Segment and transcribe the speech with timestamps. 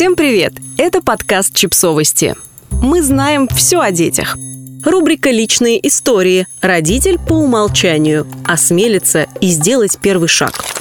[0.00, 0.54] Всем привет!
[0.78, 2.34] Это подкаст «Чипсовости».
[2.70, 4.34] Мы знаем все о детях.
[4.82, 6.46] Рубрика «Личные истории».
[6.62, 8.26] Родитель по умолчанию.
[8.46, 10.64] Осмелится и сделать первый шаг–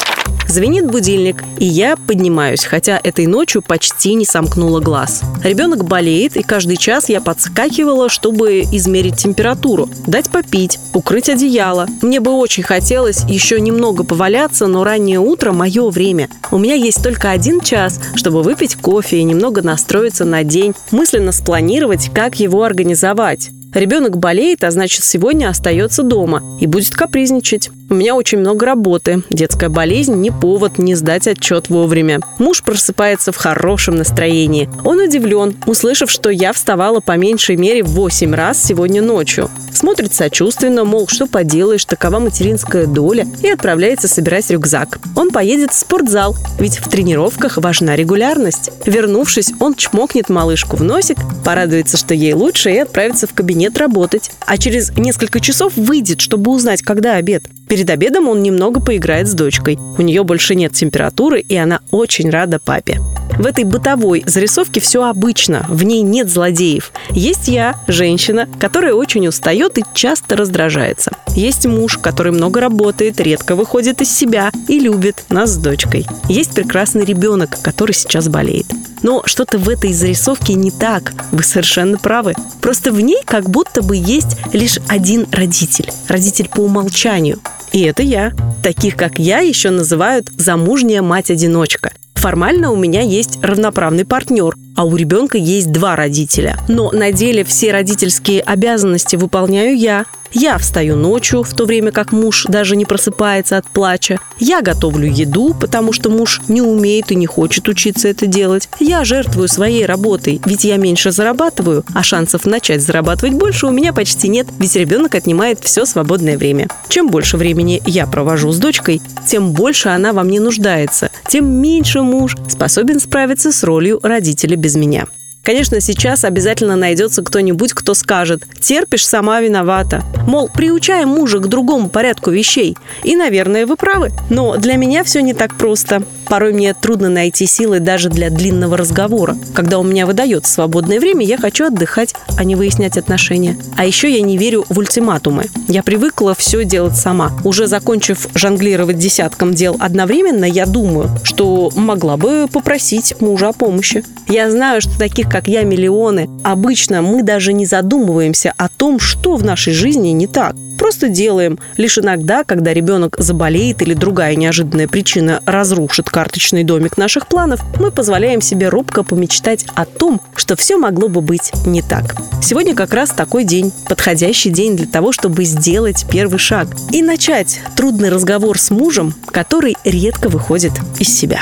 [0.49, 5.21] Звенит будильник, и я поднимаюсь, хотя этой ночью почти не сомкнула глаз.
[5.43, 11.87] Ребенок болеет, и каждый час я подскакивала, чтобы измерить температуру, дать попить, укрыть одеяло.
[12.01, 16.29] Мне бы очень хотелось еще немного поваляться, но раннее утро– мое время.
[16.49, 21.31] У меня есть только один час, чтобы выпить кофе и немного настроиться на день, мысленно
[21.31, 23.51] спланировать, как его организовать.
[23.73, 27.69] Ребенок болеет, а значит, сегодня остается дома и будет капризничать.
[27.89, 29.23] У меня очень много работы.
[29.29, 32.19] Детская болезнь не повод не сдать отчет вовремя.
[32.39, 34.69] Муж просыпается в хорошем настроении.
[34.83, 39.49] Он удивлен, услышав, что я вставала по меньшей мере в 8 раз сегодня ночью.
[39.79, 44.99] Смотрит сочувственно, мол, что поделаешь, такова материнская доля, и отправляется собирать рюкзак.
[45.15, 48.71] Он поедет в спортзал, ведь в тренировках важна регулярность.
[48.85, 51.15] Вернувшись, он чмокнет малышку в носик,
[51.45, 54.31] порадуется, что ей лучше, и отправится в кабинет работать.
[54.45, 57.45] А через несколько часов выйдет, чтобы узнать, когда обед.
[57.69, 59.79] Перед обедом он немного поиграет с дочкой.
[59.97, 62.99] У нее больше нет температуры, и она очень рада папе.
[63.39, 66.91] В этой бытовой зарисовке все обычно, в ней нет злодеев.
[67.11, 71.13] Есть я, женщина, которая очень устает и часто раздражается.
[71.35, 76.05] Есть муж, который много работает, редко выходит из себя и любит нас с дочкой.
[76.27, 78.65] Есть прекрасный ребенок, который сейчас болеет.
[79.03, 81.13] Но что-то в этой зарисовке не так.
[81.31, 82.33] Вы совершенно правы.
[82.59, 85.89] Просто в ней как будто бы есть лишь один родитель.
[86.09, 87.39] Родитель по умолчанию.
[87.71, 88.33] И это я.
[88.61, 91.93] Таких, как я, еще называют замужняя мать-одиночка.
[92.19, 96.57] Формально у меня есть равноправный партнер, а у ребенка есть два родителя.
[96.67, 100.03] Но на деле все родительские обязанности выполняю я.
[100.31, 104.19] Я встаю ночью, в то время как муж даже не просыпается от плача.
[104.39, 108.69] Я готовлю еду, потому что муж не умеет и не хочет учиться это делать.
[108.79, 113.91] Я жертвую своей работой, ведь я меньше зарабатываю, а шансов начать зарабатывать больше у меня
[113.91, 116.67] почти нет, ведь ребенок отнимает все свободное время.
[116.89, 122.01] Чем больше времени я провожу с дочкой, тем больше она во мне нуждается, тем меньше
[122.01, 125.07] муж способен справиться с ролью родителя без меня.
[125.43, 130.03] Конечно, сейчас обязательно найдется кто-нибудь, кто скажет «терпишь, сама виновата».
[130.29, 132.77] Мол, приучаем мужа к другому порядку вещей.
[133.03, 134.11] И, наверное, вы правы.
[134.29, 136.03] Но для меня все не так просто.
[136.27, 139.35] Порой мне трудно найти силы даже для длинного разговора.
[139.55, 143.57] Когда у меня выдается свободное время, я хочу отдыхать, а не выяснять отношения.
[143.75, 145.45] А еще я не верю в ультиматумы.
[145.67, 147.31] Я привыкла все делать сама.
[147.43, 154.03] Уже закончив жонглировать десятком дел одновременно, я думаю, что могла бы попросить мужа о помощи.
[154.27, 156.29] Я знаю, что таких, как я, миллионы.
[156.43, 160.55] Обычно мы даже не задумываемся о том, что в нашей жизни не так.
[160.77, 161.59] Просто делаем.
[161.77, 167.91] Лишь иногда, когда ребенок заболеет или другая неожиданная причина разрушит карточный домик наших планов, мы
[167.91, 172.15] позволяем себе робко помечтать о том, что все могло бы быть не так.
[172.41, 177.59] Сегодня как раз такой день, подходящий день для того, чтобы сделать первый шаг и начать
[177.75, 181.41] трудный разговор с мужем, который редко выходит из себя.